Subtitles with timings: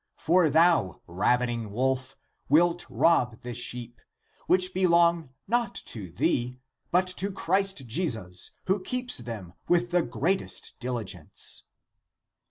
[0.17, 2.17] For thou, ravening wolf,
[2.49, 4.01] wilt rob the sheep,
[4.47, 10.73] which belong not to thee, but to Christ Jesus, who keeps them with the greatest
[10.79, 11.65] diligence."